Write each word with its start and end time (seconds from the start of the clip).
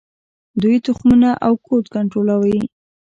دوی 0.61 0.77
تخمونه 0.85 1.29
او 1.45 1.53
کود 1.67 1.85
کنټرولوي. 1.93 2.59